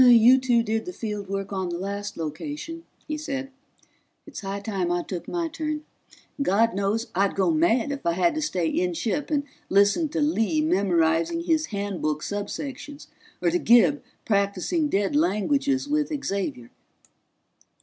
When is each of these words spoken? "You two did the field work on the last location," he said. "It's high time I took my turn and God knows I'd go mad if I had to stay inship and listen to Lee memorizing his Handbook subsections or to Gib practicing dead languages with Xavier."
"You 0.01 0.39
two 0.39 0.63
did 0.63 0.85
the 0.85 0.93
field 0.93 1.29
work 1.29 1.53
on 1.53 1.69
the 1.69 1.77
last 1.77 2.17
location," 2.17 2.85
he 3.07 3.17
said. 3.19 3.51
"It's 4.25 4.39
high 4.41 4.59
time 4.59 4.91
I 4.91 5.03
took 5.03 5.27
my 5.27 5.47
turn 5.47 5.83
and 6.39 6.43
God 6.47 6.73
knows 6.73 7.11
I'd 7.13 7.35
go 7.35 7.51
mad 7.51 7.91
if 7.91 8.03
I 8.03 8.13
had 8.13 8.33
to 8.33 8.41
stay 8.41 8.67
inship 8.67 9.29
and 9.29 9.43
listen 9.69 10.09
to 10.09 10.19
Lee 10.19 10.59
memorizing 10.59 11.41
his 11.43 11.67
Handbook 11.67 12.23
subsections 12.23 13.09
or 13.43 13.51
to 13.51 13.59
Gib 13.59 14.01
practicing 14.25 14.89
dead 14.89 15.15
languages 15.15 15.87
with 15.87 16.09
Xavier." 16.25 16.71